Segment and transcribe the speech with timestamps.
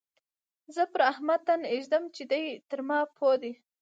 [0.75, 3.51] زه پر احمد تن اېږدم چې دی تر ما پوه دی.